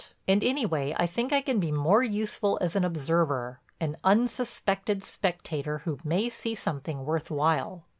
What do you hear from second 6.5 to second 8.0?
something worth while."